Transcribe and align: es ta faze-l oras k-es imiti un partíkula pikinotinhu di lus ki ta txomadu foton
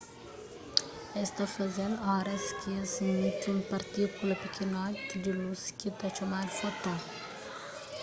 es 1.21 1.29
ta 1.37 1.45
faze-l 1.55 1.93
oras 2.17 2.45
k-es 2.59 2.91
imiti 3.09 3.45
un 3.55 3.59
partíkula 3.71 4.33
pikinotinhu 4.43 5.17
di 5.23 5.31
lus 5.41 5.63
ki 5.77 5.89
ta 5.99 6.07
txomadu 6.15 6.53
foton 6.59 6.99